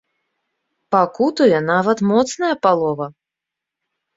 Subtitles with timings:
[0.95, 3.07] Пакутуе нават моцная палова!